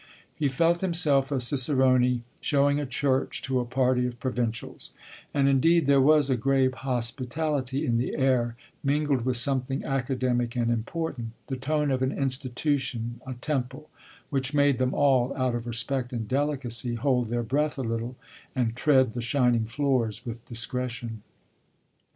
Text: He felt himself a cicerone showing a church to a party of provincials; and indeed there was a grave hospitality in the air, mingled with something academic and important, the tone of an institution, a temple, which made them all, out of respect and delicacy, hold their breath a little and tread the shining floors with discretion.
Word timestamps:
He 0.35 0.47
felt 0.47 0.81
himself 0.81 1.31
a 1.31 1.39
cicerone 1.39 2.23
showing 2.39 2.79
a 2.79 2.87
church 2.87 3.39
to 3.43 3.59
a 3.59 3.65
party 3.65 4.07
of 4.07 4.19
provincials; 4.19 4.93
and 5.31 5.47
indeed 5.47 5.85
there 5.85 6.01
was 6.01 6.27
a 6.27 6.35
grave 6.35 6.73
hospitality 6.73 7.85
in 7.85 7.99
the 7.99 8.15
air, 8.15 8.55
mingled 8.83 9.25
with 9.25 9.37
something 9.37 9.85
academic 9.85 10.55
and 10.55 10.71
important, 10.71 11.33
the 11.49 11.55
tone 11.55 11.91
of 11.91 12.01
an 12.01 12.11
institution, 12.11 13.21
a 13.27 13.35
temple, 13.35 13.91
which 14.31 14.55
made 14.55 14.79
them 14.79 14.95
all, 14.95 15.37
out 15.37 15.53
of 15.53 15.67
respect 15.67 16.11
and 16.11 16.27
delicacy, 16.27 16.95
hold 16.95 17.27
their 17.29 17.43
breath 17.43 17.77
a 17.77 17.83
little 17.83 18.15
and 18.55 18.75
tread 18.75 19.13
the 19.13 19.21
shining 19.21 19.65
floors 19.65 20.25
with 20.25 20.43
discretion. 20.45 21.21